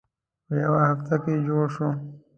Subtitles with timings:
[0.45, 1.95] په یوه هفته کې جوړ شوم.